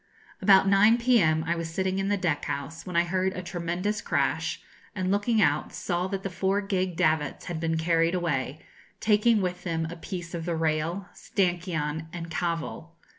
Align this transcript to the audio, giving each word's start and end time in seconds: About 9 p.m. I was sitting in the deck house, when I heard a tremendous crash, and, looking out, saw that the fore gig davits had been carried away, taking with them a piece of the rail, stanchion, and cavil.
About 0.41 0.67
9 0.67 0.97
p.m. 0.97 1.43
I 1.45 1.55
was 1.55 1.69
sitting 1.71 1.99
in 1.99 2.07
the 2.07 2.17
deck 2.17 2.45
house, 2.45 2.87
when 2.87 2.95
I 2.95 3.03
heard 3.03 3.33
a 3.33 3.43
tremendous 3.43 4.01
crash, 4.01 4.59
and, 4.95 5.11
looking 5.11 5.39
out, 5.43 5.71
saw 5.73 6.07
that 6.07 6.23
the 6.23 6.29
fore 6.31 6.59
gig 6.59 6.95
davits 6.95 7.45
had 7.45 7.59
been 7.59 7.77
carried 7.77 8.15
away, 8.15 8.65
taking 8.99 9.41
with 9.43 9.63
them 9.63 9.85
a 9.91 9.95
piece 9.95 10.33
of 10.33 10.45
the 10.45 10.55
rail, 10.55 11.07
stanchion, 11.13 12.07
and 12.11 12.31
cavil. 12.31 12.95